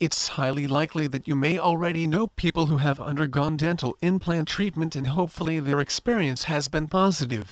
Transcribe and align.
It's 0.00 0.28
highly 0.28 0.66
likely 0.66 1.06
that 1.06 1.28
you 1.28 1.36
may 1.36 1.58
already 1.58 2.06
know 2.06 2.28
people 2.28 2.64
who 2.64 2.78
have 2.78 2.98
undergone 2.98 3.58
dental 3.58 3.94
implant 4.00 4.48
treatment 4.48 4.96
and 4.96 5.08
hopefully 5.08 5.60
their 5.60 5.80
experience 5.80 6.44
has 6.44 6.68
been 6.68 6.88
positive. 6.88 7.50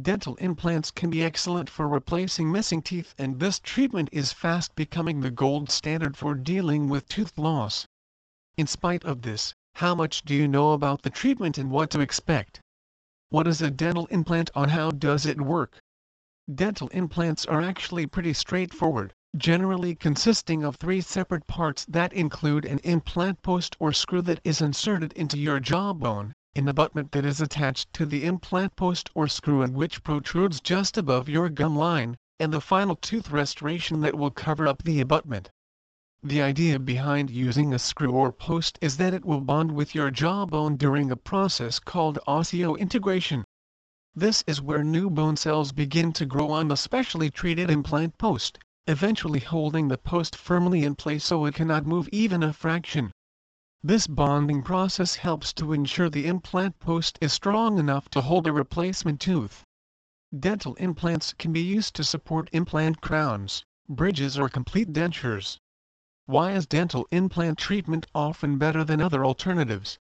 Dental 0.00 0.36
implants 0.36 0.92
can 0.92 1.10
be 1.10 1.24
excellent 1.24 1.68
for 1.68 1.88
replacing 1.88 2.52
missing 2.52 2.80
teeth 2.80 3.16
and 3.18 3.40
this 3.40 3.58
treatment 3.58 4.10
is 4.12 4.32
fast 4.32 4.76
becoming 4.76 5.20
the 5.20 5.32
gold 5.32 5.70
standard 5.70 6.16
for 6.16 6.36
dealing 6.36 6.88
with 6.88 7.08
tooth 7.08 7.36
loss. 7.36 7.84
In 8.56 8.68
spite 8.68 9.02
of 9.02 9.22
this, 9.22 9.52
how 9.74 9.96
much 9.96 10.22
do 10.22 10.36
you 10.36 10.46
know 10.46 10.70
about 10.70 11.02
the 11.02 11.10
treatment 11.10 11.58
and 11.58 11.72
what 11.72 11.90
to 11.90 11.98
expect? 11.98 12.60
What 13.30 13.48
is 13.48 13.60
a 13.60 13.72
dental 13.72 14.06
implant 14.06 14.52
and 14.54 14.70
how 14.70 14.92
does 14.92 15.26
it 15.26 15.40
work? 15.40 15.80
Dental 16.54 16.88
implants 16.88 17.46
are 17.46 17.62
actually 17.62 18.06
pretty 18.06 18.34
straightforward, 18.34 19.14
generally 19.34 19.94
consisting 19.94 20.62
of 20.62 20.76
three 20.76 21.00
separate 21.00 21.46
parts 21.46 21.86
that 21.86 22.12
include 22.12 22.66
an 22.66 22.80
implant 22.80 23.40
post 23.40 23.74
or 23.80 23.94
screw 23.94 24.20
that 24.20 24.42
is 24.44 24.60
inserted 24.60 25.14
into 25.14 25.38
your 25.38 25.58
jawbone, 25.58 26.34
an 26.54 26.68
abutment 26.68 27.12
that 27.12 27.24
is 27.24 27.40
attached 27.40 27.90
to 27.94 28.04
the 28.04 28.26
implant 28.26 28.76
post 28.76 29.08
or 29.14 29.26
screw 29.26 29.62
and 29.62 29.74
which 29.74 30.02
protrudes 30.02 30.60
just 30.60 30.98
above 30.98 31.30
your 31.30 31.48
gum 31.48 31.76
line, 31.76 32.14
and 32.38 32.52
the 32.52 32.60
final 32.60 32.96
tooth 32.96 33.30
restoration 33.30 34.02
that 34.02 34.14
will 34.14 34.30
cover 34.30 34.68
up 34.68 34.82
the 34.82 35.00
abutment. 35.00 35.50
The 36.22 36.42
idea 36.42 36.78
behind 36.78 37.30
using 37.30 37.72
a 37.72 37.78
screw 37.78 38.12
or 38.12 38.32
post 38.32 38.78
is 38.82 38.98
that 38.98 39.14
it 39.14 39.24
will 39.24 39.40
bond 39.40 39.72
with 39.72 39.94
your 39.94 40.10
jawbone 40.10 40.76
during 40.76 41.10
a 41.10 41.16
process 41.16 41.78
called 41.78 42.18
osseointegration. 42.28 43.44
This 44.16 44.44
is 44.46 44.62
where 44.62 44.84
new 44.84 45.10
bone 45.10 45.36
cells 45.36 45.72
begin 45.72 46.12
to 46.12 46.24
grow 46.24 46.52
on 46.52 46.68
the 46.68 46.76
specially 46.76 47.30
treated 47.30 47.68
implant 47.68 48.16
post, 48.16 48.60
eventually 48.86 49.40
holding 49.40 49.88
the 49.88 49.98
post 49.98 50.36
firmly 50.36 50.84
in 50.84 50.94
place 50.94 51.24
so 51.24 51.44
it 51.46 51.56
cannot 51.56 51.84
move 51.84 52.08
even 52.12 52.44
a 52.44 52.52
fraction. 52.52 53.10
This 53.82 54.06
bonding 54.06 54.62
process 54.62 55.16
helps 55.16 55.52
to 55.54 55.72
ensure 55.72 56.08
the 56.08 56.28
implant 56.28 56.78
post 56.78 57.18
is 57.20 57.32
strong 57.32 57.76
enough 57.80 58.08
to 58.10 58.20
hold 58.20 58.46
a 58.46 58.52
replacement 58.52 59.20
tooth. 59.20 59.64
Dental 60.38 60.74
implants 60.74 61.32
can 61.32 61.52
be 61.52 61.62
used 61.62 61.96
to 61.96 62.04
support 62.04 62.48
implant 62.52 63.00
crowns, 63.00 63.64
bridges 63.88 64.38
or 64.38 64.48
complete 64.48 64.92
dentures. 64.92 65.58
Why 66.26 66.52
is 66.52 66.66
dental 66.68 67.08
implant 67.10 67.58
treatment 67.58 68.06
often 68.14 68.58
better 68.58 68.84
than 68.84 69.00
other 69.00 69.24
alternatives? 69.24 69.98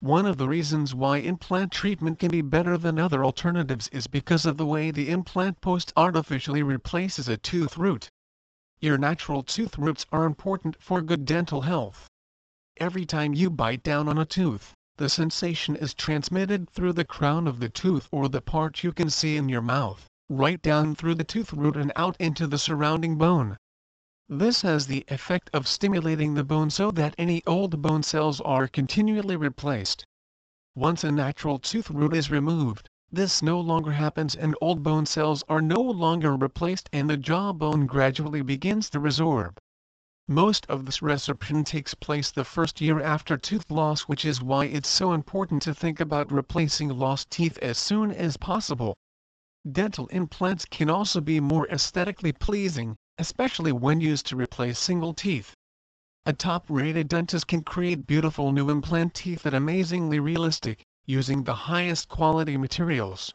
One 0.00 0.26
of 0.26 0.36
the 0.36 0.48
reasons 0.48 0.94
why 0.94 1.16
implant 1.18 1.72
treatment 1.72 2.20
can 2.20 2.30
be 2.30 2.40
better 2.40 2.78
than 2.78 3.00
other 3.00 3.24
alternatives 3.24 3.88
is 3.88 4.06
because 4.06 4.46
of 4.46 4.56
the 4.56 4.64
way 4.64 4.92
the 4.92 5.10
implant 5.10 5.60
post 5.60 5.92
artificially 5.96 6.62
replaces 6.62 7.28
a 7.28 7.36
tooth 7.36 7.76
root. 7.76 8.08
Your 8.80 8.96
natural 8.96 9.42
tooth 9.42 9.76
roots 9.76 10.06
are 10.12 10.24
important 10.24 10.80
for 10.80 11.02
good 11.02 11.24
dental 11.24 11.62
health. 11.62 12.06
Every 12.76 13.04
time 13.04 13.34
you 13.34 13.50
bite 13.50 13.82
down 13.82 14.08
on 14.08 14.18
a 14.18 14.24
tooth, 14.24 14.72
the 14.98 15.08
sensation 15.08 15.74
is 15.74 15.94
transmitted 15.94 16.70
through 16.70 16.92
the 16.92 17.04
crown 17.04 17.48
of 17.48 17.58
the 17.58 17.68
tooth 17.68 18.08
or 18.12 18.28
the 18.28 18.40
part 18.40 18.84
you 18.84 18.92
can 18.92 19.10
see 19.10 19.36
in 19.36 19.48
your 19.48 19.62
mouth, 19.62 20.06
right 20.28 20.62
down 20.62 20.94
through 20.94 21.16
the 21.16 21.24
tooth 21.24 21.52
root 21.52 21.76
and 21.76 21.90
out 21.96 22.16
into 22.20 22.46
the 22.46 22.58
surrounding 22.58 23.18
bone. 23.18 23.56
This 24.30 24.60
has 24.60 24.86
the 24.86 25.06
effect 25.08 25.48
of 25.54 25.66
stimulating 25.66 26.34
the 26.34 26.44
bone 26.44 26.68
so 26.68 26.90
that 26.90 27.14
any 27.16 27.42
old 27.46 27.80
bone 27.80 28.02
cells 28.02 28.42
are 28.42 28.68
continually 28.68 29.36
replaced. 29.36 30.04
Once 30.74 31.02
a 31.02 31.10
natural 31.10 31.58
tooth 31.58 31.88
root 31.88 32.12
is 32.14 32.30
removed, 32.30 32.90
this 33.10 33.40
no 33.40 33.58
longer 33.58 33.92
happens 33.92 34.34
and 34.36 34.54
old 34.60 34.82
bone 34.82 35.06
cells 35.06 35.44
are 35.48 35.62
no 35.62 35.80
longer 35.80 36.36
replaced 36.36 36.90
and 36.92 37.08
the 37.08 37.16
jawbone 37.16 37.86
gradually 37.86 38.42
begins 38.42 38.90
to 38.90 39.00
resorb. 39.00 39.56
Most 40.26 40.66
of 40.66 40.84
this 40.84 40.98
resorption 41.00 41.64
takes 41.64 41.94
place 41.94 42.30
the 42.30 42.44
first 42.44 42.82
year 42.82 43.00
after 43.00 43.38
tooth 43.38 43.70
loss 43.70 44.02
which 44.02 44.26
is 44.26 44.42
why 44.42 44.66
it's 44.66 44.90
so 44.90 45.14
important 45.14 45.62
to 45.62 45.72
think 45.72 46.00
about 46.00 46.30
replacing 46.30 46.90
lost 46.90 47.30
teeth 47.30 47.56
as 47.62 47.78
soon 47.78 48.10
as 48.10 48.36
possible. 48.36 48.94
Dental 49.72 50.06
implants 50.08 50.66
can 50.66 50.90
also 50.90 51.22
be 51.22 51.40
more 51.40 51.66
aesthetically 51.68 52.32
pleasing, 52.32 52.94
especially 53.18 53.72
when 53.72 54.00
used 54.00 54.26
to 54.26 54.36
replace 54.36 54.78
single 54.78 55.12
teeth. 55.12 55.54
A 56.24 56.32
top-rated 56.32 57.08
dentist 57.08 57.46
can 57.46 57.62
create 57.62 58.06
beautiful 58.06 58.52
new 58.52 58.70
implant 58.70 59.14
teeth 59.14 59.42
that 59.42 59.54
are 59.54 59.56
amazingly 59.56 60.20
realistic, 60.20 60.84
using 61.06 61.42
the 61.42 61.54
highest 61.54 62.08
quality 62.08 62.56
materials. 62.56 63.34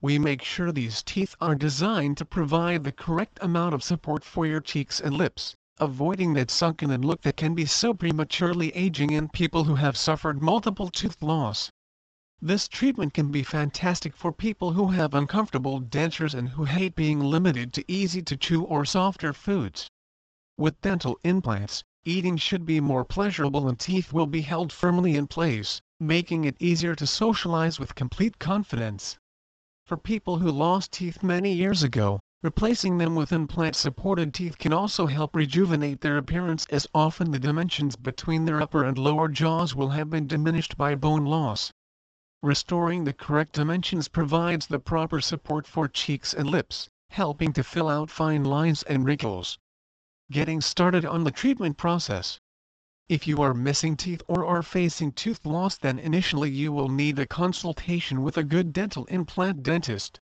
We 0.00 0.18
make 0.18 0.42
sure 0.42 0.72
these 0.72 1.02
teeth 1.02 1.36
are 1.40 1.54
designed 1.54 2.16
to 2.18 2.24
provide 2.24 2.84
the 2.84 2.92
correct 2.92 3.38
amount 3.42 3.74
of 3.74 3.84
support 3.84 4.24
for 4.24 4.46
your 4.46 4.60
cheeks 4.60 5.00
and 5.00 5.14
lips, 5.14 5.54
avoiding 5.78 6.32
that 6.34 6.50
sunken 6.50 6.90
in 6.90 7.02
look 7.02 7.22
that 7.22 7.36
can 7.36 7.54
be 7.54 7.66
so 7.66 7.94
prematurely 7.94 8.70
aging 8.74 9.10
in 9.10 9.28
people 9.28 9.64
who 9.64 9.74
have 9.74 9.96
suffered 9.96 10.42
multiple 10.42 10.88
tooth 10.88 11.22
loss. 11.22 11.70
This 12.44 12.66
treatment 12.66 13.14
can 13.14 13.30
be 13.30 13.44
fantastic 13.44 14.16
for 14.16 14.32
people 14.32 14.72
who 14.72 14.88
have 14.88 15.14
uncomfortable 15.14 15.80
dentures 15.80 16.34
and 16.34 16.48
who 16.48 16.64
hate 16.64 16.96
being 16.96 17.20
limited 17.20 17.72
to 17.74 17.84
easy-to-chew 17.86 18.64
or 18.64 18.84
softer 18.84 19.32
foods. 19.32 19.88
With 20.58 20.80
dental 20.80 21.20
implants, 21.22 21.84
eating 22.04 22.36
should 22.36 22.66
be 22.66 22.80
more 22.80 23.04
pleasurable 23.04 23.68
and 23.68 23.78
teeth 23.78 24.12
will 24.12 24.26
be 24.26 24.40
held 24.40 24.72
firmly 24.72 25.14
in 25.14 25.28
place, 25.28 25.80
making 26.00 26.44
it 26.44 26.56
easier 26.58 26.96
to 26.96 27.06
socialize 27.06 27.78
with 27.78 27.94
complete 27.94 28.40
confidence. 28.40 29.18
For 29.86 29.96
people 29.96 30.38
who 30.38 30.50
lost 30.50 30.90
teeth 30.90 31.22
many 31.22 31.52
years 31.52 31.84
ago, 31.84 32.18
replacing 32.42 32.98
them 32.98 33.14
with 33.14 33.32
implant-supported 33.32 34.34
teeth 34.34 34.58
can 34.58 34.72
also 34.72 35.06
help 35.06 35.36
rejuvenate 35.36 36.00
their 36.00 36.18
appearance 36.18 36.66
as 36.70 36.88
often 36.92 37.30
the 37.30 37.38
dimensions 37.38 37.94
between 37.94 38.46
their 38.46 38.60
upper 38.60 38.82
and 38.82 38.98
lower 38.98 39.28
jaws 39.28 39.76
will 39.76 39.90
have 39.90 40.10
been 40.10 40.26
diminished 40.26 40.76
by 40.76 40.96
bone 40.96 41.24
loss. 41.24 41.70
Restoring 42.44 43.04
the 43.04 43.12
correct 43.12 43.52
dimensions 43.52 44.08
provides 44.08 44.66
the 44.66 44.80
proper 44.80 45.20
support 45.20 45.64
for 45.64 45.86
cheeks 45.86 46.34
and 46.34 46.50
lips, 46.50 46.88
helping 47.10 47.52
to 47.52 47.62
fill 47.62 47.88
out 47.88 48.10
fine 48.10 48.42
lines 48.42 48.82
and 48.82 49.04
wrinkles. 49.04 49.60
Getting 50.28 50.60
started 50.60 51.04
on 51.04 51.22
the 51.22 51.30
treatment 51.30 51.76
process. 51.76 52.40
If 53.08 53.28
you 53.28 53.40
are 53.42 53.54
missing 53.54 53.96
teeth 53.96 54.22
or 54.26 54.44
are 54.44 54.64
facing 54.64 55.12
tooth 55.12 55.46
loss 55.46 55.78
then 55.78 56.00
initially 56.00 56.50
you 56.50 56.72
will 56.72 56.88
need 56.88 57.16
a 57.20 57.26
consultation 57.26 58.22
with 58.22 58.36
a 58.36 58.42
good 58.42 58.72
dental 58.72 59.04
implant 59.04 59.62
dentist. 59.62 60.18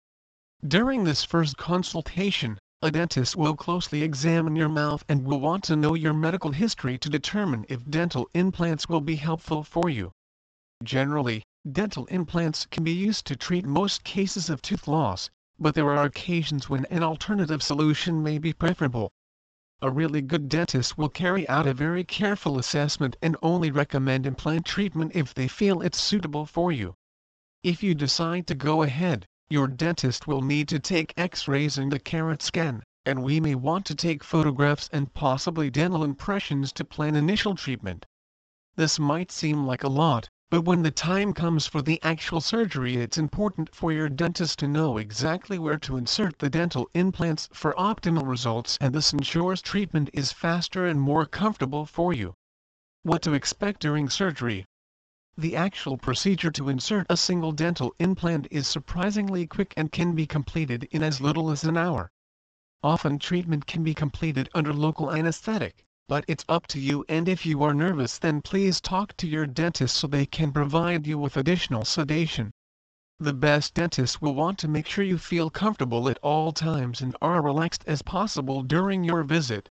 During 0.65 1.03
this 1.03 1.25
first 1.25 1.57
consultation, 1.57 2.59
a 2.81 2.91
dentist 2.91 3.35
will 3.35 3.57
closely 3.57 4.03
examine 4.03 4.55
your 4.55 4.69
mouth 4.69 5.03
and 5.09 5.25
will 5.25 5.41
want 5.41 5.65
to 5.65 5.75
know 5.75 5.95
your 5.95 6.13
medical 6.13 6.51
history 6.51 6.97
to 6.97 7.09
determine 7.09 7.65
if 7.67 7.89
dental 7.89 8.29
implants 8.33 8.87
will 8.87 9.01
be 9.01 9.17
helpful 9.17 9.65
for 9.65 9.89
you. 9.89 10.13
Generally, 10.81 11.43
Dental 11.71 12.05
implants 12.05 12.67
can 12.67 12.83
be 12.83 12.93
used 12.93 13.25
to 13.25 13.35
treat 13.35 13.65
most 13.65 14.03
cases 14.03 14.51
of 14.51 14.61
tooth 14.61 14.87
loss, 14.87 15.31
but 15.57 15.73
there 15.73 15.89
are 15.89 16.05
occasions 16.05 16.69
when 16.69 16.85
an 16.91 17.01
alternative 17.01 17.63
solution 17.63 18.21
may 18.21 18.37
be 18.37 18.53
preferable. 18.53 19.11
A 19.81 19.89
really 19.89 20.21
good 20.21 20.47
dentist 20.47 20.95
will 20.95 21.09
carry 21.09 21.49
out 21.49 21.65
a 21.65 21.73
very 21.73 22.03
careful 22.03 22.59
assessment 22.59 23.15
and 23.19 23.35
only 23.41 23.71
recommend 23.71 24.27
implant 24.27 24.67
treatment 24.67 25.13
if 25.15 25.33
they 25.33 25.47
feel 25.47 25.81
it's 25.81 25.99
suitable 25.99 26.45
for 26.45 26.71
you. 26.71 26.93
If 27.63 27.81
you 27.81 27.95
decide 27.95 28.45
to 28.45 28.53
go 28.53 28.83
ahead, 28.83 29.25
your 29.49 29.67
dentist 29.67 30.27
will 30.27 30.41
need 30.41 30.67
to 30.67 30.77
take 30.77 31.15
x-rays 31.17 31.79
and 31.79 31.91
a 31.93 31.99
carot 31.99 32.43
scan, 32.43 32.83
and 33.07 33.23
we 33.23 33.39
may 33.39 33.55
want 33.55 33.87
to 33.87 33.95
take 33.95 34.23
photographs 34.23 34.87
and 34.93 35.13
possibly 35.15 35.71
dental 35.71 36.03
impressions 36.03 36.71
to 36.73 36.85
plan 36.85 37.15
initial 37.15 37.55
treatment. 37.55 38.05
This 38.75 38.99
might 38.99 39.31
seem 39.31 39.65
like 39.65 39.83
a 39.83 39.89
lot, 39.89 40.29
but 40.51 40.61
when 40.61 40.83
the 40.83 40.91
time 40.91 41.33
comes 41.33 41.65
for 41.65 41.81
the 41.81 41.99
actual 42.03 42.39
surgery 42.39 42.97
it's 42.97 43.17
important 43.17 43.73
for 43.73 43.91
your 43.91 44.07
dentist 44.07 44.59
to 44.59 44.67
know 44.67 44.99
exactly 44.99 45.57
where 45.57 45.79
to 45.79 45.97
insert 45.97 46.37
the 46.37 46.51
dental 46.51 46.87
implants 46.93 47.49
for 47.51 47.73
optimal 47.79 48.27
results 48.27 48.77
and 48.79 48.93
this 48.93 49.11
ensures 49.11 49.59
treatment 49.59 50.07
is 50.13 50.31
faster 50.31 50.85
and 50.85 51.01
more 51.01 51.25
comfortable 51.25 51.83
for 51.83 52.13
you. 52.13 52.35
What 53.01 53.23
to 53.23 53.33
expect 53.33 53.81
during 53.81 54.07
surgery 54.07 54.67
The 55.35 55.55
actual 55.55 55.97
procedure 55.97 56.51
to 56.51 56.69
insert 56.69 57.07
a 57.09 57.17
single 57.17 57.51
dental 57.51 57.95
implant 57.97 58.47
is 58.51 58.67
surprisingly 58.67 59.47
quick 59.47 59.73
and 59.75 59.91
can 59.91 60.13
be 60.13 60.27
completed 60.27 60.87
in 60.91 61.01
as 61.01 61.19
little 61.19 61.49
as 61.49 61.63
an 61.63 61.75
hour. 61.75 62.11
Often 62.83 63.17
treatment 63.17 63.65
can 63.65 63.83
be 63.83 63.95
completed 63.95 64.49
under 64.53 64.71
local 64.73 65.11
anesthetic 65.11 65.85
but 66.07 66.23
it's 66.27 66.45
up 66.47 66.67
to 66.67 66.79
you 66.79 67.03
and 67.09 67.27
if 67.27 67.45
you 67.45 67.63
are 67.63 67.73
nervous 67.73 68.19
then 68.19 68.41
please 68.41 68.79
talk 68.79 69.17
to 69.17 69.27
your 69.27 69.47
dentist 69.47 69.95
so 69.95 70.07
they 70.07 70.25
can 70.25 70.51
provide 70.51 71.07
you 71.07 71.17
with 71.17 71.35
additional 71.35 71.83
sedation. 71.83 72.51
The 73.19 73.33
best 73.33 73.73
dentist 73.73 74.21
will 74.21 74.35
want 74.35 74.59
to 74.59 74.67
make 74.67 74.87
sure 74.87 75.03
you 75.03 75.17
feel 75.17 75.49
comfortable 75.49 76.09
at 76.09 76.19
all 76.21 76.51
times 76.51 77.01
and 77.01 77.15
are 77.21 77.41
relaxed 77.41 77.83
as 77.87 78.01
possible 78.01 78.61
during 78.61 79.03
your 79.03 79.23
visit. 79.23 79.69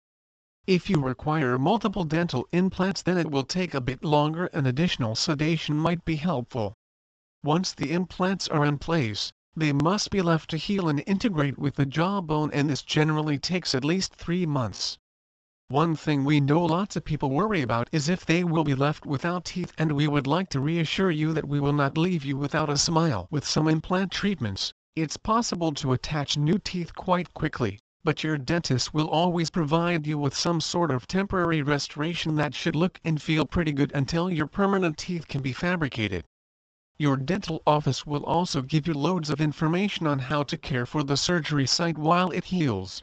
If 0.67 0.89
you 0.89 1.01
require 1.01 1.59
multiple 1.59 2.05
dental 2.05 2.47
implants 2.53 3.03
then 3.03 3.19
it 3.19 3.31
will 3.31 3.43
take 3.45 3.75
a 3.75 3.81
bit 3.81 4.05
longer 4.05 4.47
and 4.53 4.67
additional 4.67 5.17
sedation 5.17 5.77
might 5.77 6.05
be 6.05 6.17
helpful. 6.17 6.75
Once 7.43 7.73
the 7.75 7.93
implants 7.93 8.47
are 8.47 8.65
in 8.65 8.79
place, 8.79 9.33
They 9.55 9.73
must 9.75 10.11
be 10.11 10.23
left 10.23 10.49
to 10.51 10.57
heal 10.57 10.89
and 10.89 11.03
integrate 11.07 11.59
with 11.59 11.75
the 11.75 11.85
jawbone 11.85 12.51
and 12.53 12.71
this 12.71 12.81
generally 12.81 13.39
takes 13.39 13.75
at 13.75 13.85
least 13.85 14.15
3 14.15 14.47
months. 14.47 14.97
One 15.73 15.97
thing 15.97 16.25
we 16.25 16.39
know 16.39 16.67
lots 16.67 16.97
of 16.97 17.05
people 17.07 17.31
worry 17.31 17.63
about 17.63 17.89
is 17.93 18.11
if 18.11 18.27
they 18.27 18.45
will 18.45 18.63
be 18.63 18.75
left 18.75 19.07
without 19.07 19.47
teeth 19.47 19.73
and 19.79 19.93
we 19.93 20.07
would 20.07 20.27
like 20.27 20.51
to 20.51 20.61
reassure 20.61 21.11
you 21.11 21.33
that 21.33 21.49
we 21.49 21.61
will 21.61 21.73
not 21.73 21.97
leave 21.97 22.27
you 22.27 22.37
without 22.37 22.69
a 22.69 22.77
smile. 22.77 23.27
With 23.31 23.47
some 23.47 23.69
implant 23.69 24.13
treatments, 24.13 24.75
it's 24.95 25.17
possible 25.17 25.73
to 25.73 25.95
attach 25.95 26.37
new 26.37 26.59
teeth 26.59 26.95
quite 26.95 27.33
quickly, 27.33 27.79
but 28.05 28.23
your 28.23 28.37
dentist 28.37 28.93
will 28.93 29.09
always 29.09 29.49
provide 29.49 30.07
you 30.07 30.19
with 30.19 30.37
some 30.37 30.61
sort 30.61 30.91
of 30.91 31.07
temporary 31.07 31.63
restoration 31.63 32.35
that 32.35 32.55
should 32.55 32.77
look 32.77 33.01
and 33.03 33.23
feel 33.23 33.47
pretty 33.47 33.73
good 33.73 33.93
until 33.95 34.31
your 34.31 34.49
permanent 34.49 34.99
teeth 34.99 35.27
can 35.27 35.41
be 35.41 35.55
fabricated. 35.55 36.27
Your 36.99 37.17
dental 37.17 37.63
office 37.67 38.05
will 38.05 38.27
also 38.27 38.61
give 38.61 38.87
you 38.87 38.93
loads 38.93 39.31
of 39.31 39.41
information 39.41 40.07
on 40.07 40.19
how 40.19 40.43
to 40.43 40.59
care 40.59 40.85
for 40.85 41.03
the 41.03 41.17
surgery 41.17 41.67
site 41.67 41.97
while 41.97 42.31
it 42.31 42.45
heals. 42.45 43.03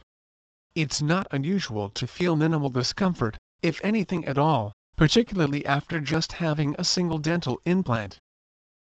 It's 0.76 1.02
not 1.02 1.26
unusual 1.32 1.90
to 1.90 2.06
feel 2.06 2.36
minimal 2.36 2.70
discomfort, 2.70 3.36
if 3.60 3.84
anything 3.84 4.24
at 4.24 4.38
all, 4.38 4.72
particularly 4.96 5.66
after 5.66 6.00
just 6.00 6.34
having 6.34 6.76
a 6.78 6.84
single 6.84 7.18
dental 7.18 7.60
implant. 7.64 8.18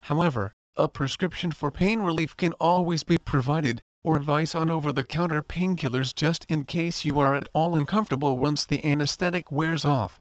However, 0.02 0.52
a 0.76 0.86
prescription 0.86 1.50
for 1.50 1.72
pain 1.72 2.00
relief 2.00 2.36
can 2.36 2.52
always 2.60 3.02
be 3.02 3.18
provided, 3.18 3.82
or 4.04 4.16
advice 4.16 4.54
on 4.54 4.70
over-the-counter 4.70 5.42
painkillers 5.42 6.14
just 6.14 6.44
in 6.48 6.64
case 6.64 7.04
you 7.04 7.18
are 7.18 7.34
at 7.34 7.48
all 7.52 7.74
uncomfortable 7.74 8.38
once 8.38 8.64
the 8.64 8.84
anesthetic 8.84 9.50
wears 9.50 9.84
off. 9.84 10.20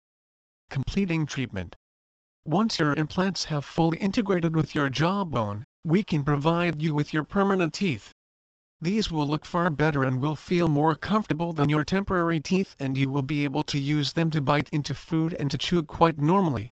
Completing 0.72 1.28
treatment 1.28 1.76
Once 2.44 2.80
your 2.80 2.94
implants 2.96 3.46
have 3.46 3.64
fully 3.64 4.00
integrated 4.00 4.56
with 4.56 4.74
your 4.74 4.90
jawbone, 4.90 5.64
we 5.84 6.04
can 6.04 6.24
provide 6.24 6.82
you 6.82 6.96
with 6.96 7.14
your 7.14 7.24
permanent 7.24 7.74
teeth. 7.74 8.12
These 8.84 9.12
will 9.12 9.28
look 9.28 9.46
far 9.46 9.70
better 9.70 10.04
and 10.04 10.20
will 10.20 10.36
feel 10.36 10.68
more 10.68 10.96
comfortable 10.96 11.54
than 11.54 11.70
your 11.70 11.84
temporary 11.84 12.40
teeth 12.40 12.76
and 12.80 12.98
you 12.98 13.12
will 13.12 13.22
be 13.22 13.44
able 13.44 13.62
to 13.66 13.78
use 13.78 14.14
them 14.14 14.32
to 14.32 14.42
bite 14.42 14.70
into 14.70 14.96
food 14.96 15.36
and 15.36 15.52
to 15.52 15.58
chew 15.60 15.84
quite 15.84 16.18
normally. 16.18 16.72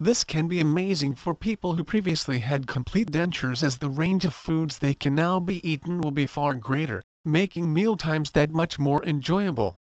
This 0.00 0.24
can 0.24 0.48
be 0.48 0.58
amazing 0.58 1.14
for 1.14 1.36
people 1.36 1.76
who 1.76 1.84
previously 1.84 2.40
had 2.40 2.66
complete 2.66 3.12
dentures 3.12 3.62
as 3.62 3.78
the 3.78 3.88
range 3.88 4.24
of 4.24 4.34
foods 4.34 4.78
they 4.78 4.94
can 4.94 5.14
now 5.14 5.38
be 5.38 5.64
eaten 5.68 6.00
will 6.00 6.10
be 6.10 6.26
far 6.26 6.54
greater, 6.54 7.04
making 7.24 7.72
mealtimes 7.72 8.32
that 8.32 8.50
much 8.50 8.80
more 8.80 9.04
enjoyable. 9.04 9.76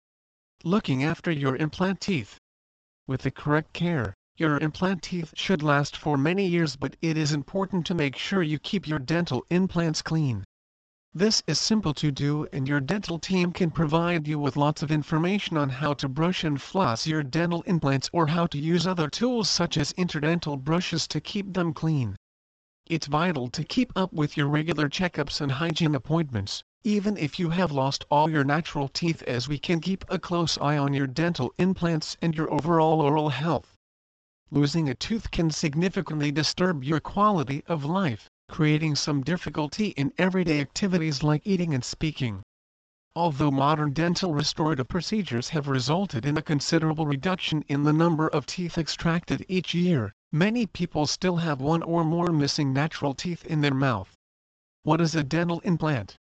Looking 0.64 1.04
after 1.04 1.32
your 1.32 1.56
implant 1.58 2.02
teeth. 2.02 2.40
With 3.06 3.22
the 3.22 3.30
correct 3.30 3.74
care, 3.74 4.16
your 4.38 4.58
implant 4.58 5.04
teeth 5.04 5.32
should 5.36 5.62
last 5.62 5.98
for 5.98 6.18
many 6.18 6.48
years 6.48 6.76
but 6.76 6.98
it 7.00 7.16
is 7.16 7.32
important 7.32 7.86
to 7.86 7.94
make 7.94 8.16
sure 8.16 8.42
you 8.42 8.58
keep 8.58 8.88
your 8.88 8.98
dental 8.98 9.46
implants 9.52 10.02
clean. 10.02 10.44
This 11.16 11.44
is 11.46 11.60
simple 11.60 11.94
to 11.94 12.12
do 12.12 12.48
and 12.52 12.68
your 12.68 12.80
dental 12.80 13.20
team 13.20 13.52
can 13.52 13.70
provide 13.70 14.28
you 14.28 14.40
with 14.40 14.58
lots 14.58 14.82
of 14.82 14.90
information 14.90 15.58
on 15.58 15.70
how 15.70 15.94
to 15.94 16.08
brush 16.08 16.44
and 16.44 16.60
floss 16.60 17.06
your 17.06 17.22
dental 17.22 17.62
implants 17.68 18.10
or 18.12 18.26
how 18.26 18.48
to 18.48 18.58
use 18.58 18.88
other 18.88 19.08
tools 19.12 19.48
such 19.48 19.78
as 19.78 19.94
interdental 19.94 20.58
brushes 20.58 21.08
to 21.10 21.22
keep 21.22 21.54
them 21.54 21.72
clean. 21.72 22.16
It's 22.88 23.06
vital 23.06 23.48
to 23.50 23.64
keep 23.64 23.94
up 23.96 24.12
with 24.12 24.36
your 24.36 24.48
regular 24.48 24.90
checkups 24.90 25.40
and 25.40 25.52
hygiene 25.52 25.94
appointments, 25.94 26.64
even 26.84 27.16
if 27.18 27.38
you 27.38 27.52
have 27.52 27.72
lost 27.72 28.06
all 28.10 28.28
your 28.28 28.44
natural 28.44 28.88
teeth 28.88 29.22
as 29.28 29.48
we 29.48 29.60
can 29.60 29.82
keep 29.82 30.04
a 30.10 30.18
close 30.18 30.58
eye 30.58 30.80
on 30.80 30.96
your 30.96 31.06
dental 31.06 31.54
implants 31.60 32.18
and 32.24 32.34
your 32.34 32.52
overall 32.52 33.00
oral 33.00 33.30
health. 33.30 33.78
Losing 34.50 34.90
a 34.90 34.96
tooth 34.96 35.30
can 35.30 35.52
significantly 35.52 36.32
disturb 36.32 36.84
your 36.84 37.00
quality 37.00 37.64
of 37.68 37.86
life 37.86 38.32
creating 38.50 38.96
some 38.96 39.22
difficulty 39.22 39.88
in 39.98 40.14
everyday 40.18 40.60
activities 40.60 41.24
like 41.24 41.42
eating 41.46 41.74
and 41.74 41.84
speaking. 41.84 42.44
Although 43.16 43.52
modern 43.52 43.94
dental 43.94 44.34
restorative 44.34 44.88
procedures 44.88 45.50
have 45.50 45.68
resulted 45.68 46.26
in 46.26 46.36
a 46.36 46.42
considerable 46.42 47.06
reduction 47.06 47.64
in 47.68 47.84
the 47.84 47.94
number 47.94 48.28
of 48.28 48.48
teeth 48.48 48.78
extracted 48.78 49.46
each 49.48 49.76
year, 49.76 50.12
many 50.32 50.66
people 50.66 51.06
still 51.06 51.38
have 51.38 51.62
one 51.62 51.84
or 51.84 52.04
more 52.04 52.32
missing 52.32 52.74
natural 52.74 53.14
teeth 53.14 53.46
in 53.46 53.62
their 53.62 53.74
mouth. 53.74 54.16
What 54.82 55.00
is 55.00 55.14
a 55.14 55.24
dental 55.24 55.60
implant? 55.60 56.18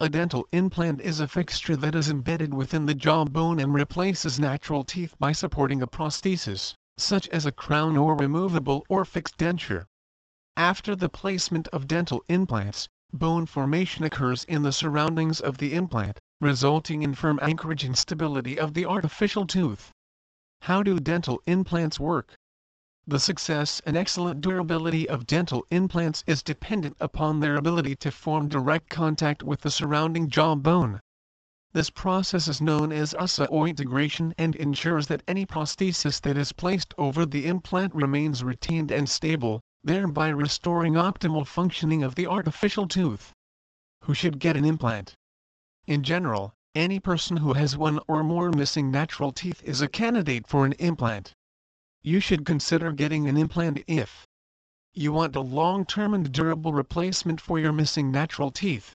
A 0.00 0.08
dental 0.08 0.46
implant 0.52 1.00
is 1.00 1.20
a 1.20 1.28
fixture 1.28 1.76
that 1.76 1.94
is 1.94 2.10
embedded 2.10 2.52
within 2.52 2.86
the 2.86 2.94
jawbone 2.94 3.58
and 3.60 3.72
replaces 3.72 4.38
natural 4.38 4.84
teeth 4.84 5.14
by 5.18 5.32
supporting 5.32 5.80
a 5.80 5.86
prosthesis, 5.86 6.74
such 6.98 7.28
as 7.28 7.46
a 7.46 7.52
crown 7.52 7.96
or 7.96 8.14
removable 8.14 8.84
or 8.88 9.04
fixed 9.04 9.38
denture. 9.38 9.86
After 10.58 10.96
the 10.96 11.10
placement 11.10 11.68
of 11.68 11.86
dental 11.86 12.24
implants, 12.30 12.88
bone 13.12 13.44
formation 13.44 14.04
occurs 14.04 14.42
in 14.44 14.62
the 14.62 14.72
surroundings 14.72 15.38
of 15.38 15.58
the 15.58 15.74
implant, 15.74 16.18
resulting 16.40 17.02
in 17.02 17.14
firm 17.14 17.38
anchorage 17.42 17.84
and 17.84 17.94
stability 17.94 18.58
of 18.58 18.72
the 18.72 18.86
artificial 18.86 19.46
tooth. 19.46 19.92
How 20.62 20.82
do 20.82 20.98
dental 20.98 21.42
implants 21.46 22.00
work? 22.00 22.36
The 23.06 23.20
success 23.20 23.82
and 23.84 23.98
excellent 23.98 24.40
durability 24.40 25.06
of 25.06 25.26
dental 25.26 25.66
implants 25.70 26.24
is 26.26 26.42
dependent 26.42 26.96
upon 27.00 27.40
their 27.40 27.56
ability 27.56 27.94
to 27.96 28.10
form 28.10 28.48
direct 28.48 28.88
contact 28.88 29.42
with 29.42 29.60
the 29.60 29.70
surrounding 29.70 30.30
jawbone. 30.30 31.00
This 31.74 31.90
process 31.90 32.48
is 32.48 32.62
known 32.62 32.92
as 32.92 33.12
osseointegration 33.12 34.32
and 34.38 34.56
ensures 34.56 35.08
that 35.08 35.22
any 35.28 35.44
prosthesis 35.44 36.18
that 36.22 36.38
is 36.38 36.52
placed 36.52 36.94
over 36.96 37.26
the 37.26 37.46
implant 37.46 37.94
remains 37.94 38.42
retained 38.42 38.90
and 38.90 39.06
stable, 39.06 39.60
thereby 39.86 40.28
restoring 40.28 40.94
optimal 40.94 41.46
functioning 41.46 42.02
of 42.02 42.16
the 42.16 42.26
artificial 42.26 42.88
tooth. 42.88 43.32
Who 44.02 44.14
should 44.14 44.40
get 44.40 44.56
an 44.56 44.64
implant? 44.64 45.14
In 45.86 46.02
general, 46.02 46.54
any 46.74 46.98
person 46.98 47.36
who 47.36 47.52
has 47.52 47.76
one 47.76 48.00
or 48.08 48.24
more 48.24 48.50
missing 48.50 48.90
natural 48.90 49.30
teeth 49.30 49.62
is 49.62 49.80
a 49.80 49.88
candidate 49.88 50.48
for 50.48 50.66
an 50.66 50.72
implant. 50.72 51.34
You 52.02 52.18
should 52.18 52.44
consider 52.44 52.90
getting 52.90 53.28
an 53.28 53.36
implant 53.36 53.84
if 53.86 54.26
you 54.92 55.12
want 55.12 55.36
a 55.36 55.40
long-term 55.40 56.14
and 56.14 56.32
durable 56.32 56.72
replacement 56.72 57.40
for 57.40 57.60
your 57.60 57.72
missing 57.72 58.10
natural 58.10 58.50
teeth. 58.50 58.92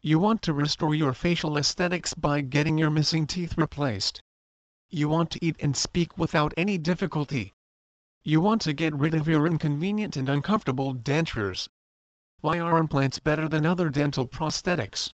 You 0.00 0.18
want 0.18 0.40
to 0.42 0.54
restore 0.54 0.94
your 0.94 1.12
facial 1.12 1.58
aesthetics 1.58 2.14
by 2.14 2.40
getting 2.40 2.78
your 2.78 2.90
missing 2.90 3.26
teeth 3.26 3.58
replaced. 3.58 4.22
You 4.88 5.10
want 5.10 5.30
to 5.32 5.44
eat 5.44 5.56
and 5.60 5.76
speak 5.76 6.16
without 6.16 6.54
any 6.56 6.78
difficulty. 6.78 7.52
You 8.26 8.40
want 8.40 8.62
to 8.62 8.72
get 8.72 8.94
rid 8.94 9.12
of 9.12 9.28
your 9.28 9.46
inconvenient 9.46 10.16
and 10.16 10.30
uncomfortable 10.30 10.94
dentures. 10.94 11.68
Why 12.40 12.58
are 12.58 12.78
implants 12.78 13.18
better 13.18 13.50
than 13.50 13.66
other 13.66 13.90
dental 13.90 14.26
prosthetics? 14.26 15.12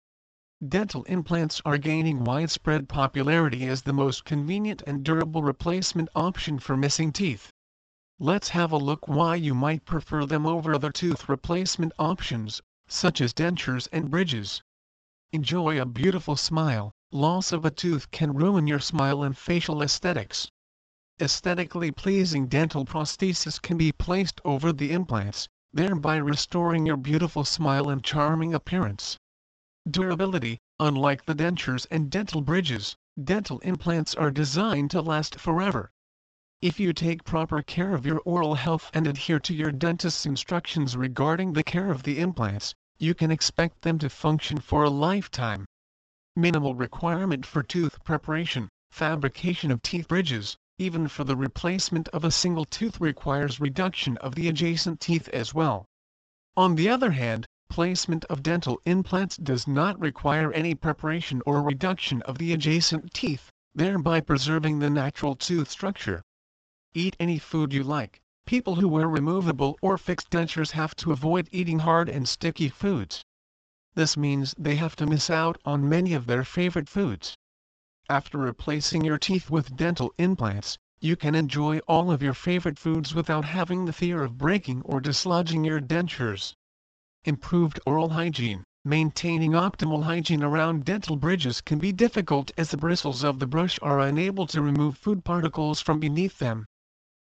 Dental 0.67 1.03
implants 1.03 1.61
are 1.65 1.77
gaining 1.77 2.23
widespread 2.23 2.89
popularity 2.89 3.67
as 3.67 3.83
the 3.83 3.93
most 3.93 4.25
convenient 4.25 4.81
and 4.87 5.03
durable 5.03 5.43
replacement 5.43 6.09
option 6.15 6.57
for 6.57 6.75
missing 6.75 7.11
teeth. 7.11 7.51
Let's 8.17 8.49
have 8.49 8.71
a 8.71 8.77
look 8.77 9.07
why 9.07 9.35
you 9.35 9.53
might 9.53 9.85
prefer 9.85 10.25
them 10.25 10.47
over 10.47 10.73
other 10.73 10.91
tooth 10.91 11.29
replacement 11.29 11.93
options, 11.99 12.59
such 12.87 13.21
as 13.21 13.35
dentures 13.35 13.87
and 13.91 14.09
bridges. 14.09 14.63
Enjoy 15.31 15.79
a 15.79 15.85
beautiful 15.85 16.35
smile. 16.35 16.91
Loss 17.11 17.51
of 17.51 17.65
a 17.65 17.69
tooth 17.69 18.09
can 18.09 18.33
ruin 18.33 18.65
your 18.65 18.79
smile 18.79 19.21
and 19.21 19.37
facial 19.37 19.83
aesthetics 19.83 20.49
aesthetically 21.21 21.91
pleasing 21.91 22.47
dental 22.47 22.83
prosthesis 22.83 23.61
can 23.61 23.77
be 23.77 23.91
placed 23.91 24.41
over 24.43 24.73
the 24.73 24.91
implants, 24.91 25.47
thereby 25.71 26.17
restoring 26.17 26.85
your 26.85 26.97
beautiful 26.97 27.45
smile 27.45 27.89
and 27.89 28.03
charming 28.03 28.53
appearance. 28.53 29.17
Durability 29.89 30.59
Unlike 30.77 31.23
the 31.23 31.35
dentures 31.35 31.87
and 31.89 32.09
dental 32.09 32.41
bridges, 32.41 32.97
dental 33.23 33.59
implants 33.59 34.13
are 34.13 34.29
designed 34.29 34.91
to 34.91 35.01
last 35.01 35.39
forever. 35.39 35.89
If 36.61 36.81
you 36.81 36.91
take 36.91 37.23
proper 37.23 37.61
care 37.61 37.93
of 37.95 38.05
your 38.05 38.19
oral 38.25 38.55
health 38.55 38.91
and 38.93 39.07
adhere 39.07 39.39
to 39.39 39.53
your 39.53 39.71
dentist's 39.71 40.25
instructions 40.25 40.97
regarding 40.97 41.53
the 41.53 41.63
care 41.63 41.91
of 41.91 42.03
the 42.03 42.19
implants, 42.19 42.75
you 42.97 43.13
can 43.13 43.31
expect 43.31 43.83
them 43.83 43.99
to 43.99 44.09
function 44.09 44.59
for 44.59 44.83
a 44.83 44.89
lifetime. 44.89 45.65
Minimal 46.35 46.75
requirement 46.75 47.45
for 47.45 47.63
tooth 47.63 48.03
preparation, 48.03 48.67
fabrication 48.91 49.71
of 49.71 49.81
teeth 49.81 50.09
bridges, 50.09 50.57
even 50.77 51.07
for 51.07 51.23
the 51.23 51.35
replacement 51.35 52.07
of 52.09 52.23
a 52.23 52.31
single 52.31 52.65
tooth 52.65 52.99
requires 52.99 53.59
reduction 53.59 54.17
of 54.17 54.35
the 54.35 54.49
adjacent 54.49 54.99
teeth 54.99 55.29
as 55.29 55.53
well. 55.53 55.85
On 56.57 56.75
the 56.75 56.89
other 56.89 57.11
hand, 57.11 57.45
placement 57.69 58.25
of 58.25 58.43
dental 58.43 58.79
implants 58.85 59.37
does 59.37 59.67
not 59.67 59.99
require 59.99 60.51
any 60.53 60.75
preparation 60.75 61.41
or 61.45 61.61
reduction 61.61 62.21
of 62.23 62.37
the 62.37 62.53
adjacent 62.53 63.13
teeth, 63.13 63.49
thereby 63.73 64.19
preserving 64.19 64.79
the 64.79 64.89
natural 64.89 65.35
tooth 65.35 65.69
structure. 65.69 66.21
Eat 66.93 67.15
any 67.19 67.39
food 67.39 67.73
you 67.73 67.83
like. 67.83 68.21
People 68.45 68.75
who 68.75 68.87
wear 68.87 69.09
removable 69.09 69.77
or 69.81 69.97
fixed 69.97 70.29
dentures 70.29 70.71
have 70.71 70.95
to 70.97 71.11
avoid 71.11 71.49
eating 71.51 71.79
hard 71.79 72.07
and 72.09 72.27
sticky 72.27 72.69
foods. 72.69 73.23
This 73.95 74.15
means 74.15 74.53
they 74.57 74.75
have 74.75 74.95
to 74.97 75.05
miss 75.05 75.29
out 75.29 75.57
on 75.65 75.89
many 75.89 76.13
of 76.13 76.25
their 76.25 76.43
favorite 76.43 76.89
foods. 76.89 77.35
After 78.07 78.37
replacing 78.37 79.03
your 79.03 79.17
teeth 79.17 79.49
with 79.49 79.75
dental 79.75 80.13
implants, 80.19 80.77
you 80.99 81.15
can 81.15 81.33
enjoy 81.33 81.79
all 81.87 82.11
of 82.11 82.21
your 82.21 82.35
favorite 82.35 82.77
foods 82.77 83.15
without 83.15 83.45
having 83.45 83.85
the 83.85 83.93
fear 83.93 84.21
of 84.23 84.37
breaking 84.37 84.83
or 84.83 85.01
dislodging 85.01 85.63
your 85.65 85.81
dentures. 85.81 86.53
improved 87.23 87.79
oral 87.83 88.09
hygiene. 88.09 88.63
Maintaining 88.83 89.53
optimal 89.53 90.03
hygiene 90.03 90.43
around 90.43 90.85
dental 90.85 91.15
bridges 91.15 91.61
can 91.61 91.79
be 91.79 91.91
difficult 91.91 92.51
as 92.59 92.69
the 92.69 92.77
bristles 92.77 93.23
of 93.23 93.39
the 93.39 93.47
brush 93.47 93.79
are 93.81 93.99
unable 93.99 94.45
to 94.45 94.61
remove 94.61 94.99
food 94.99 95.25
particles 95.25 95.81
from 95.81 95.99
beneath 95.99 96.37
them. 96.37 96.67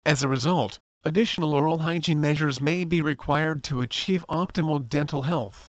As 0.04 0.24
a 0.24 0.28
result, 0.28 0.80
additional 1.04 1.54
oral 1.54 1.78
hygiene 1.78 2.20
measures 2.20 2.60
may 2.60 2.82
be 2.84 3.00
required 3.00 3.62
to 3.62 3.80
achieve 3.80 4.24
optimal 4.28 4.88
dental 4.88 5.22
health. 5.22 5.68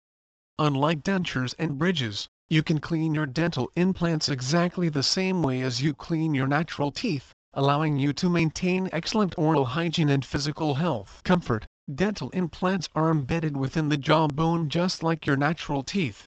Unlike 0.59 1.03
dentures 1.03 1.55
and 1.59 1.77
bridges, 1.77 2.29
you 2.49 2.63
can 2.63 2.79
clean 2.79 3.13
your 3.13 3.27
dental 3.27 3.69
implants 3.75 4.29
exactly 4.29 4.89
the 4.89 5.03
same 5.03 5.43
way 5.43 5.63
as 5.63 5.83
you 5.83 5.93
clean 5.93 6.33
your 6.33 6.47
natural 6.47 6.93
teeth, 6.93 7.33
allowing 7.55 7.97
you 7.97 8.13
to 8.13 8.31
maintain 8.31 8.89
excellent 8.93 9.37
oral 9.37 9.65
hygiene 9.65 10.09
and 10.09 10.25
physical 10.25 10.75
health. 10.75 11.21
Comfort 11.25 11.67
Dental 11.93 12.31
implants 12.31 12.89
are 12.95 13.11
embedded 13.11 13.57
within 13.57 13.89
the 13.89 13.97
jawbone 13.97 14.69
just 14.69 15.03
like 15.03 15.27
your 15.27 15.37
natural 15.37 15.83
teeth. 15.83 16.25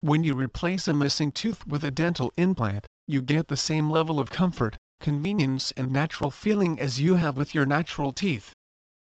When 0.00 0.24
you 0.24 0.34
replace 0.34 0.88
a 0.88 0.92
missing 0.92 1.30
tooth 1.30 1.64
with 1.68 1.84
a 1.84 1.90
dental 1.92 2.32
implant, 2.36 2.86
you 3.06 3.22
get 3.22 3.46
the 3.46 3.56
same 3.56 3.88
level 3.88 4.18
of 4.18 4.30
comfort, 4.30 4.76
convenience 5.00 5.72
and 5.76 5.92
natural 5.92 6.32
feeling 6.32 6.80
as 6.80 7.00
you 7.00 7.14
have 7.14 7.36
with 7.36 7.54
your 7.54 7.66
natural 7.66 8.12
teeth. 8.12 8.52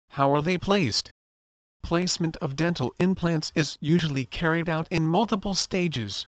How 0.10 0.34
are 0.34 0.42
they 0.42 0.58
placed? 0.58 1.12
Placement 1.84 2.36
of 2.38 2.56
dental 2.56 2.94
implants 3.00 3.52
is 3.54 3.78
usually 3.80 4.26
carried 4.26 4.70
out 4.70 4.88
in 4.90 5.08
multiple 5.08 5.54
stages. 5.54 6.26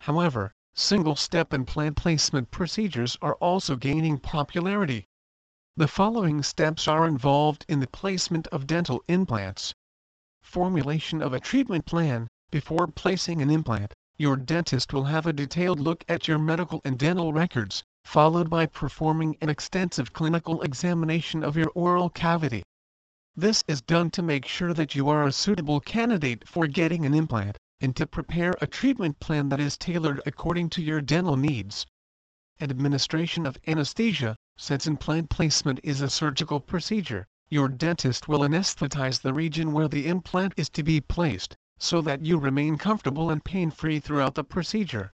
However, 0.00 0.52
single-step 0.74 1.54
implant 1.54 1.96
placement 1.96 2.50
procedures 2.50 3.16
are 3.22 3.36
also 3.36 3.76
gaining 3.76 4.18
popularity. 4.18 5.06
The 5.74 5.88
following 5.88 6.42
steps 6.42 6.86
are 6.86 7.06
involved 7.06 7.64
in 7.66 7.80
the 7.80 7.86
placement 7.86 8.46
of 8.48 8.66
dental 8.66 9.02
implants. 9.08 9.74
Formulation 10.42 11.22
of 11.22 11.32
a 11.32 11.40
treatment 11.40 11.86
plan. 11.86 12.28
Before 12.50 12.86
placing 12.86 13.40
an 13.40 13.50
implant, 13.50 13.94
your 14.18 14.36
dentist 14.36 14.92
will 14.92 15.04
have 15.04 15.26
a 15.26 15.32
detailed 15.32 15.80
look 15.80 16.04
at 16.08 16.28
your 16.28 16.38
medical 16.38 16.80
and 16.84 16.98
dental 16.98 17.32
records, 17.32 17.82
followed 18.04 18.48
by 18.48 18.66
performing 18.66 19.36
an 19.40 19.48
extensive 19.48 20.12
clinical 20.12 20.62
examination 20.62 21.42
of 21.42 21.56
your 21.56 21.70
oral 21.74 22.08
cavity. 22.08 22.62
This 23.34 23.64
is 23.66 23.82
done 23.82 24.10
to 24.12 24.22
make 24.22 24.46
sure 24.46 24.72
that 24.72 24.94
you 24.94 25.08
are 25.08 25.26
a 25.26 25.32
suitable 25.32 25.80
candidate 25.80 26.48
for 26.48 26.66
getting 26.66 27.04
an 27.04 27.12
implant, 27.12 27.58
and 27.80 27.94
to 27.96 28.06
prepare 28.06 28.54
a 28.60 28.66
treatment 28.66 29.20
plan 29.20 29.48
that 29.50 29.60
is 29.60 29.76
tailored 29.76 30.20
according 30.24 30.70
to 30.70 30.82
your 30.82 31.00
dental 31.00 31.36
needs. 31.36 31.86
Administration 32.60 33.44
of 33.44 33.58
anesthesia 33.66 34.36
since 34.58 34.86
implant 34.86 35.28
placement 35.28 35.78
is 35.82 36.00
a 36.00 36.08
surgical 36.08 36.60
procedure, 36.60 37.26
your 37.50 37.68
dentist 37.68 38.26
will 38.26 38.40
anesthetize 38.40 39.20
the 39.20 39.34
region 39.34 39.72
where 39.72 39.86
the 39.86 40.06
implant 40.06 40.54
is 40.56 40.70
to 40.70 40.82
be 40.82 40.98
placed, 40.98 41.54
so 41.78 42.00
that 42.00 42.24
you 42.24 42.38
remain 42.38 42.78
comfortable 42.78 43.30
and 43.30 43.44
pain-free 43.44 44.00
throughout 44.00 44.34
the 44.34 44.42
procedure. 44.42 45.12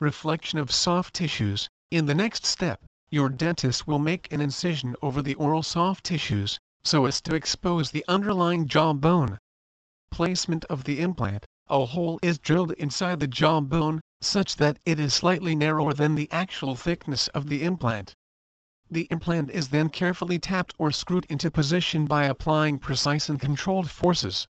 Reflection 0.00 0.58
of 0.58 0.72
soft 0.72 1.14
tissues. 1.14 1.70
In 1.92 2.06
the 2.06 2.14
next 2.16 2.44
step, 2.44 2.84
your 3.10 3.28
dentist 3.28 3.86
will 3.86 4.00
make 4.00 4.32
an 4.32 4.40
incision 4.40 4.96
over 5.00 5.22
the 5.22 5.36
oral 5.36 5.62
soft 5.62 6.04
tissues, 6.04 6.58
so 6.82 7.06
as 7.06 7.20
to 7.20 7.36
expose 7.36 7.92
the 7.92 8.04
underlying 8.08 8.66
jawbone. 8.66 9.38
Placement 10.10 10.64
of 10.64 10.82
the 10.82 11.00
implant. 11.00 11.46
A 11.70 11.86
hole 11.86 12.18
is 12.22 12.38
drilled 12.38 12.72
inside 12.72 13.20
the 13.20 13.26
jawbone, 13.26 14.02
such 14.20 14.56
that 14.56 14.78
it 14.84 15.00
is 15.00 15.14
slightly 15.14 15.54
narrower 15.54 15.94
than 15.94 16.14
the 16.14 16.30
actual 16.30 16.74
thickness 16.76 17.28
of 17.28 17.48
the 17.48 17.62
implant. 17.62 18.12
The 18.90 19.08
implant 19.10 19.50
is 19.50 19.68
then 19.70 19.88
carefully 19.88 20.38
tapped 20.38 20.74
or 20.76 20.92
screwed 20.92 21.24
into 21.30 21.50
position 21.50 22.04
by 22.04 22.24
applying 22.26 22.80
precise 22.80 23.30
and 23.30 23.40
controlled 23.40 23.90
forces. 23.90 24.46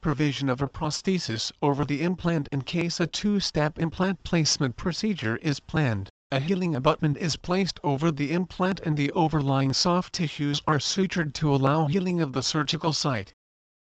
Provision 0.00 0.48
of 0.48 0.62
a 0.62 0.68
prosthesis 0.68 1.52
over 1.60 1.84
the 1.84 2.00
implant 2.00 2.48
in 2.50 2.62
case 2.62 2.98
a 2.98 3.06
two-step 3.06 3.78
implant 3.78 4.22
placement 4.24 4.78
procedure 4.78 5.36
is 5.42 5.60
planned. 5.60 6.08
A 6.32 6.40
healing 6.40 6.74
abutment 6.74 7.18
is 7.18 7.36
placed 7.36 7.78
over 7.84 8.10
the 8.10 8.32
implant 8.32 8.80
and 8.80 8.96
the 8.96 9.12
overlying 9.12 9.74
soft 9.74 10.14
tissues 10.14 10.62
are 10.66 10.78
sutured 10.78 11.34
to 11.34 11.54
allow 11.54 11.88
healing 11.88 12.22
of 12.22 12.32
the 12.32 12.42
surgical 12.42 12.94
site. 12.94 13.34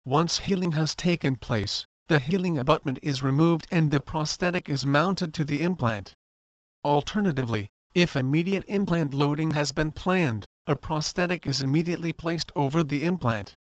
Once 0.03 0.39
healing 0.39 0.73
has 0.73 0.93
taken 0.95 1.37
place, 1.37 1.85
the 2.11 2.19
healing 2.19 2.57
abutment 2.57 2.99
is 3.01 3.23
removed 3.23 3.65
and 3.71 3.89
the 3.89 4.01
prosthetic 4.01 4.67
is 4.67 4.85
mounted 4.85 5.33
to 5.33 5.45
the 5.45 5.61
implant. 5.61 6.13
Alternatively, 6.83 7.69
if 7.95 8.17
immediate 8.17 8.65
implant 8.67 9.13
loading 9.13 9.51
has 9.51 9.71
been 9.71 9.93
planned, 9.93 10.43
a 10.67 10.75
prosthetic 10.75 11.47
is 11.47 11.61
immediately 11.61 12.11
placed 12.11 12.51
over 12.53 12.83
the 12.83 13.05
implant. 13.05 13.55